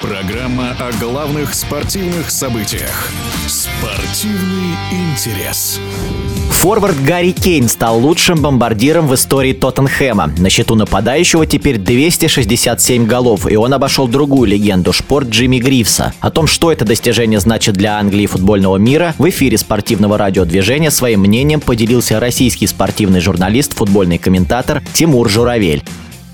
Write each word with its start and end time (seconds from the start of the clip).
Программа 0.00 0.76
о 0.78 0.92
главных 1.00 1.54
спортивных 1.54 2.30
событиях. 2.30 3.10
Спортивный 3.48 4.76
интерес. 4.90 5.80
Форвард 6.50 7.02
Гарри 7.02 7.30
Кейн 7.30 7.66
стал 7.70 7.98
лучшим 7.98 8.42
бомбардиром 8.42 9.08
в 9.08 9.14
истории 9.14 9.54
Тоттенхэма. 9.54 10.34
На 10.36 10.50
счету 10.50 10.74
нападающего 10.74 11.46
теперь 11.46 11.78
267 11.78 13.06
голов, 13.06 13.50
и 13.50 13.56
он 13.56 13.72
обошел 13.72 14.06
другую 14.06 14.50
легенду 14.50 14.92
шпорт 14.92 15.28
Джимми 15.30 15.60
Грифса. 15.60 16.12
О 16.20 16.30
том, 16.30 16.46
что 16.46 16.70
это 16.70 16.84
достижение 16.84 17.40
значит 17.40 17.74
для 17.74 17.98
Англии 17.98 18.24
и 18.24 18.26
футбольного 18.26 18.76
мира, 18.76 19.14
в 19.16 19.26
эфире 19.30 19.56
спортивного 19.56 20.18
радиодвижения 20.18 20.90
своим 20.90 21.20
мнением 21.20 21.62
поделился 21.62 22.20
российский 22.20 22.66
спортивный 22.66 23.20
журналист, 23.20 23.72
футбольный 23.72 24.18
комментатор 24.18 24.82
Тимур 24.92 25.30
Журавель. 25.30 25.82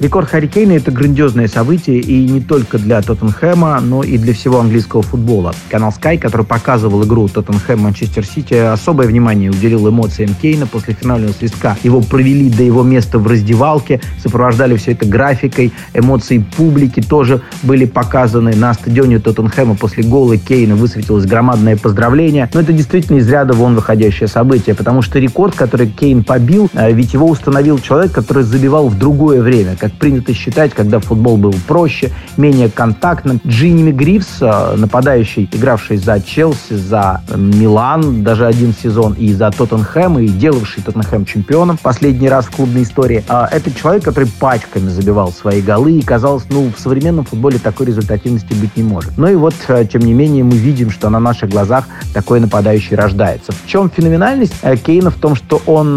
Рекорд 0.02 0.28
Харри 0.28 0.50
это 0.74 0.90
грандиозное 0.90 1.46
событие 1.46 2.00
и 2.00 2.28
не 2.28 2.40
только 2.40 2.76
для 2.76 3.00
Тоттенхэма, 3.02 3.80
но 3.80 4.02
и 4.02 4.18
для 4.18 4.34
всего 4.34 4.58
английского 4.58 5.00
футбола. 5.00 5.54
Канал 5.70 5.94
Sky, 5.96 6.18
который 6.18 6.44
показывал 6.44 7.04
игру 7.04 7.28
Тоттенхэм-Манчестер 7.28 8.24
Сити, 8.26 8.54
особое 8.54 9.06
внимание 9.06 9.48
уделил 9.48 9.88
эмоциям 9.88 10.34
Кейна 10.34 10.66
после 10.66 10.94
финального 10.94 11.30
свистка. 11.30 11.76
Его 11.84 12.00
провели 12.00 12.50
до 12.50 12.64
его 12.64 12.82
места 12.82 13.20
в 13.20 13.28
раздевалке, 13.28 14.00
сопровождали 14.20 14.74
все 14.76 14.90
это 14.90 15.06
графикой, 15.06 15.72
эмоции 15.94 16.44
публики 16.56 17.00
тоже 17.00 17.40
были 17.62 17.84
показаны. 17.84 18.56
На 18.56 18.74
стадионе 18.74 19.20
Тоттенхэма 19.20 19.76
после 19.76 20.02
гола 20.02 20.36
Кейна 20.36 20.74
высветилось 20.74 21.26
громадное 21.26 21.76
поздравление. 21.76 22.50
Но 22.52 22.60
это 22.60 22.72
действительно 22.72 23.18
из 23.18 23.30
ряда 23.30 23.52
вон 23.52 23.76
выходящее 23.76 24.26
событие, 24.26 24.74
потому 24.74 25.00
что 25.00 25.20
рекорд, 25.20 25.54
который 25.54 25.86
Кейн 25.86 26.24
побил, 26.24 26.68
э, 26.74 26.92
ведь 26.92 27.12
его 27.12 27.28
установил 27.28 27.78
человек, 27.78 28.10
который 28.10 28.42
забивал 28.42 28.88
в 28.88 28.98
другое 28.98 29.40
время, 29.40 29.76
принято 29.98 30.34
считать, 30.34 30.72
когда 30.74 30.98
футбол 30.98 31.36
был 31.36 31.54
проще, 31.66 32.10
менее 32.36 32.68
контактным. 32.70 33.40
Джинни 33.46 33.92
Грифс, 33.92 34.38
э, 34.40 34.76
нападающий, 34.76 35.48
игравший 35.52 35.96
за 35.96 36.20
Челси, 36.20 36.74
за 36.74 37.22
Милан, 37.34 38.22
даже 38.22 38.46
один 38.46 38.72
сезон, 38.74 39.14
и 39.14 39.32
за 39.32 39.50
Тоттенхэм, 39.50 40.18
и 40.18 40.28
делавший 40.28 40.82
Тоттенхэм 40.82 41.24
чемпионом 41.24 41.78
последний 41.82 42.28
раз 42.28 42.46
в 42.46 42.50
клубной 42.50 42.82
истории, 42.82 43.24
э, 43.28 43.46
это 43.50 43.72
человек, 43.72 44.04
который 44.04 44.28
пачками 44.40 44.88
забивал 44.88 45.32
свои 45.32 45.60
голы, 45.60 45.92
и 45.92 46.02
казалось, 46.02 46.44
ну, 46.50 46.70
в 46.76 46.80
современном 46.80 47.24
футболе 47.24 47.58
такой 47.58 47.86
результативности 47.86 48.52
быть 48.54 48.76
не 48.76 48.82
может. 48.82 49.16
Ну 49.16 49.26
и 49.26 49.34
вот, 49.34 49.54
э, 49.68 49.84
тем 49.90 50.02
не 50.02 50.14
менее, 50.14 50.44
мы 50.44 50.56
видим, 50.56 50.90
что 50.90 51.10
на 51.10 51.20
наших 51.20 51.50
глазах 51.50 51.86
такой 52.14 52.40
нападающий 52.40 52.96
рождается. 52.96 53.52
В 53.52 53.66
чем 53.66 53.90
феноменальность 53.90 54.54
Кейна? 54.84 55.10
В 55.10 55.16
том, 55.16 55.34
что 55.34 55.60
он 55.66 55.96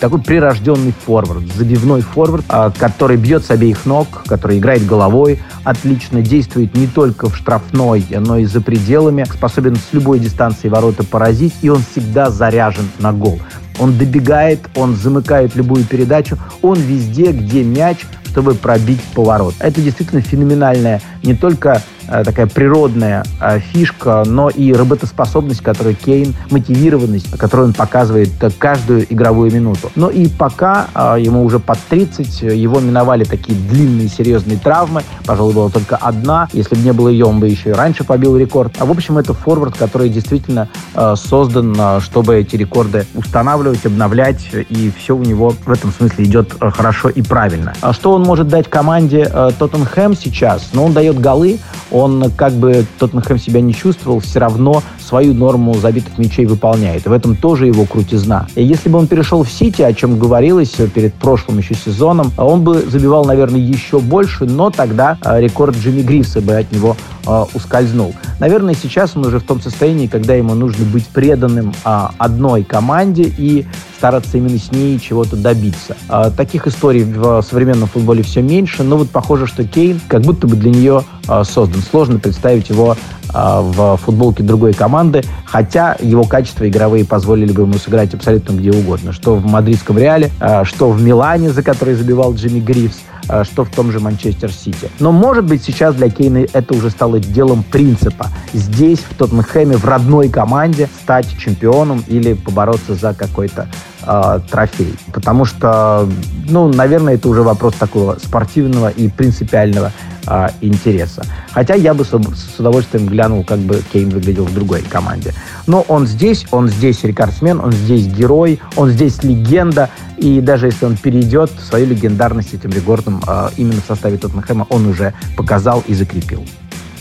такой 0.00 0.20
прирожденный 0.20 0.92
форвард, 1.04 1.44
забивной 1.54 2.00
форвард, 2.00 2.44
который 2.78 3.05
который 3.06 3.22
бьет 3.22 3.44
с 3.44 3.52
обеих 3.52 3.86
ног, 3.86 4.08
который 4.26 4.58
играет 4.58 4.84
головой, 4.84 5.40
отлично 5.62 6.22
действует 6.22 6.74
не 6.74 6.88
только 6.88 7.30
в 7.30 7.36
штрафной, 7.36 8.04
но 8.10 8.36
и 8.36 8.46
за 8.46 8.60
пределами, 8.60 9.24
способен 9.32 9.76
с 9.76 9.92
любой 9.92 10.18
дистанции 10.18 10.68
ворота 10.68 11.04
поразить, 11.04 11.54
и 11.62 11.68
он 11.68 11.84
всегда 11.88 12.30
заряжен 12.30 12.90
на 12.98 13.12
гол. 13.12 13.38
Он 13.78 13.96
добегает, 13.96 14.58
он 14.74 14.96
замыкает 14.96 15.54
любую 15.54 15.84
передачу, 15.84 16.36
он 16.62 16.80
везде, 16.80 17.30
где 17.30 17.62
мяч, 17.62 17.98
чтобы 18.24 18.54
пробить 18.54 19.00
поворот. 19.14 19.54
Это 19.60 19.80
действительно 19.80 20.20
феноменальная 20.20 21.00
не 21.22 21.34
только 21.34 21.82
такая 22.24 22.46
природная 22.46 23.24
э, 23.40 23.58
фишка, 23.58 24.22
но 24.26 24.48
и 24.48 24.72
работоспособность, 24.72 25.62
которую 25.62 25.96
Кейн, 25.96 26.34
мотивированность, 26.50 27.36
которую 27.38 27.68
он 27.68 27.74
показывает 27.74 28.30
каждую 28.58 29.12
игровую 29.12 29.52
минуту. 29.52 29.90
Но 29.96 30.10
и 30.10 30.28
пока 30.28 30.86
э, 30.94 31.16
ему 31.20 31.44
уже 31.44 31.58
под 31.58 31.78
30, 31.88 32.42
его 32.42 32.80
миновали 32.80 33.24
такие 33.24 33.58
длинные 33.58 34.08
серьезные 34.08 34.58
травмы, 34.58 35.02
пожалуй, 35.26 35.54
была 35.54 35.70
только 35.70 35.96
одна. 35.96 36.48
Если 36.52 36.74
бы 36.74 36.82
не 36.82 36.92
было 36.92 37.08
ее, 37.08 37.26
он 37.26 37.40
бы 37.40 37.48
еще 37.48 37.70
и 37.70 37.72
раньше 37.72 38.04
побил 38.04 38.36
рекорд. 38.36 38.74
А 38.78 38.86
в 38.86 38.90
общем, 38.90 39.18
это 39.18 39.34
форвард, 39.34 39.76
который 39.76 40.08
действительно 40.08 40.68
создан, 41.16 41.76
чтобы 42.00 42.36
эти 42.36 42.56
рекорды 42.56 43.06
устанавливать, 43.14 43.84
обновлять, 43.86 44.48
и 44.52 44.92
все 44.96 45.16
у 45.16 45.22
него 45.22 45.50
в 45.50 45.70
этом 45.70 45.92
смысле 45.92 46.24
идет 46.24 46.54
хорошо 46.60 47.08
и 47.08 47.22
правильно. 47.22 47.74
А 47.80 47.92
что 47.92 48.12
он 48.12 48.22
может 48.22 48.48
дать 48.48 48.68
команде 48.68 49.24
Тоттенхэм 49.58 50.16
сейчас? 50.16 50.70
Ну, 50.72 50.84
он 50.84 50.92
дает 50.92 51.20
голы, 51.20 51.58
он 51.90 52.30
как 52.36 52.52
бы 52.52 52.84
Тоттенхэм 52.98 53.38
себя 53.38 53.60
не 53.60 53.74
чувствовал, 53.74 54.20
все 54.20 54.38
равно 54.38 54.82
свою 55.00 55.34
норму 55.34 55.74
забитых 55.74 56.18
мячей 56.18 56.46
выполняет. 56.46 57.06
В 57.06 57.12
этом 57.12 57.36
тоже 57.36 57.66
его 57.66 57.84
крутизна. 57.84 58.46
И 58.54 58.62
если 58.62 58.88
бы 58.88 58.98
он 58.98 59.06
перешел 59.06 59.42
в 59.42 59.50
Сити, 59.50 59.82
о 59.82 59.92
чем 59.92 60.18
говорилось 60.18 60.76
перед 60.94 61.14
прошлым 61.14 61.58
еще 61.58 61.74
сезоном, 61.74 62.32
он 62.36 62.62
бы 62.62 62.82
забивал, 62.82 63.24
наверное, 63.24 63.60
еще 63.60 64.00
больше, 64.00 64.44
но 64.44 64.70
тогда 64.70 65.18
а, 65.22 65.40
рекорд 65.40 65.76
Джимми 65.76 66.02
Грифса 66.02 66.40
бы 66.40 66.56
от 66.56 66.72
него 66.72 66.96
э, 67.26 67.44
ускользнул. 67.54 68.14
Наверное, 68.40 68.74
сейчас 68.74 69.16
он 69.16 69.26
уже 69.26 69.38
в 69.38 69.44
том 69.44 69.60
состоянии, 69.60 70.06
когда 70.06 70.34
ему 70.34 70.54
нужно 70.54 70.84
быть 70.84 71.06
преданным 71.06 71.72
э, 71.84 72.06
одной 72.18 72.64
команде 72.64 73.32
и 73.36 73.66
стараться 73.96 74.36
именно 74.36 74.58
с 74.58 74.70
ней 74.72 74.98
чего-то 74.98 75.36
добиться. 75.36 75.96
Э, 76.08 76.30
таких 76.36 76.66
историй 76.66 77.04
в 77.04 77.42
современном 77.42 77.88
футболе 77.88 78.22
все 78.22 78.42
меньше, 78.42 78.82
но 78.82 78.96
вот 78.96 79.10
похоже, 79.10 79.46
что 79.46 79.64
Кейн 79.64 80.00
как 80.08 80.22
будто 80.22 80.46
бы 80.46 80.56
для 80.56 80.70
нее 80.70 81.04
э, 81.28 81.44
создан. 81.44 81.82
Сложно 81.82 82.18
представить 82.18 82.68
его 82.68 82.94
э, 82.94 83.32
в 83.32 83.96
футболке 83.96 84.42
другой 84.42 84.74
команды, 84.74 85.22
хотя 85.44 85.96
его 86.00 86.24
качества 86.24 86.68
игровые 86.68 87.04
позволили 87.04 87.52
бы 87.52 87.62
ему 87.62 87.74
сыграть 87.74 88.14
абсолютно 88.14 88.52
где 88.52 88.70
угодно. 88.70 89.12
Что 89.12 89.34
в 89.36 89.46
мадридском 89.46 89.98
Реале, 89.98 90.30
э, 90.40 90.64
что 90.64 90.90
в 90.90 91.02
Милане, 91.02 91.50
за 91.50 91.62
который 91.62 91.94
забивал 91.94 92.34
Джимми 92.34 92.60
Грифс, 92.60 92.98
что 93.44 93.64
в 93.64 93.70
том 93.70 93.92
же 93.92 94.00
Манчестер 94.00 94.52
Сити. 94.52 94.90
Но, 95.00 95.12
может 95.12 95.44
быть, 95.44 95.62
сейчас 95.62 95.94
для 95.94 96.10
Кейна 96.10 96.46
это 96.52 96.74
уже 96.74 96.90
стало 96.90 97.18
делом 97.18 97.62
принципа. 97.62 98.28
Здесь, 98.52 99.00
в 99.00 99.14
Тоттенхэме, 99.16 99.76
в 99.76 99.84
родной 99.84 100.28
команде 100.28 100.88
стать 101.02 101.26
чемпионом 101.38 102.04
или 102.06 102.34
побороться 102.34 102.94
за 102.94 103.14
какой-то 103.14 103.68
э, 104.02 104.40
трофей. 104.50 104.94
Потому 105.12 105.44
что, 105.44 106.08
ну, 106.48 106.68
наверное, 106.68 107.14
это 107.14 107.28
уже 107.28 107.42
вопрос 107.42 107.74
такого 107.74 108.16
спортивного 108.22 108.88
и 108.88 109.08
принципиального 109.08 109.92
э, 110.26 110.48
интереса. 110.60 111.24
Хотя 111.50 111.74
я 111.74 111.94
бы 111.94 112.04
с, 112.04 112.08
с 112.08 112.58
удовольствием 112.58 113.06
глянул, 113.06 113.44
как 113.44 113.58
бы 113.58 113.82
Кейн 113.92 114.10
выглядел 114.10 114.44
в 114.44 114.54
другой 114.54 114.82
команде. 114.82 115.34
Но 115.66 115.82
он 115.88 116.06
здесь, 116.06 116.46
он 116.50 116.68
здесь 116.68 117.04
рекордсмен, 117.04 117.60
он 117.60 117.72
здесь 117.72 118.06
герой, 118.06 118.60
он 118.76 118.90
здесь 118.90 119.22
легенда. 119.22 119.90
И 120.16 120.40
даже 120.40 120.66
если 120.66 120.86
он 120.86 120.96
перейдет, 120.96 121.50
свою 121.60 121.86
легендарность 121.86 122.54
этим 122.54 122.70
рекордом 122.70 123.22
э, 123.26 123.50
именно 123.56 123.80
в 123.80 123.86
составе 123.86 124.18
Тоттенхэма 124.18 124.66
он 124.70 124.86
уже 124.86 125.14
показал 125.36 125.82
и 125.86 125.94
закрепил. 125.94 126.44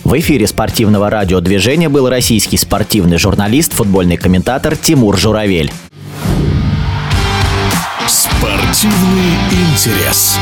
В 0.03 0.19
эфире 0.19 0.45
спортивного 0.45 1.09
радиодвижения 1.09 1.89
был 1.89 2.07
российский 2.07 2.57
спортивный 2.57 3.17
журналист, 3.17 3.73
футбольный 3.73 4.17
комментатор 4.17 4.77
Тимур 4.77 5.17
Журавель. 5.17 5.71
Спортивный 8.07 9.33
интерес. 9.51 10.37